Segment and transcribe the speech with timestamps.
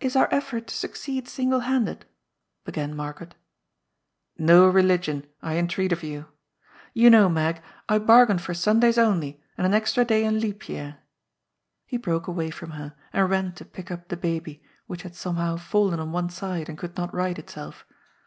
[0.00, 2.00] ^' Is our effort to succeed single handed?
[2.00, 2.04] ^
[2.66, 3.32] began Mar garet.
[4.36, 9.42] "No religion, I entreat of you I You know, Mag, I bargained for Sundays only,
[9.56, 10.98] and an extra day in Leap Year!"
[11.86, 15.56] He broke away from her and ran to pick up the baby, which had somehow
[15.56, 17.86] fallen on one side and could not right itself.